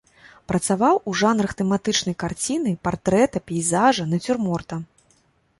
[0.51, 4.75] Працаваў у жанрах тэматычнай карціны, партрэта, пейзажа, нацюрморта.